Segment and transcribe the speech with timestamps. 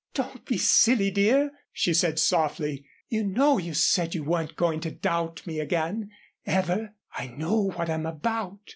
[0.15, 2.87] "Don't be silly, dear," she said, softly.
[3.09, 6.09] "You know you said you weren't going to doubt me again
[6.43, 6.95] ever.
[7.13, 8.57] I know what I'm about.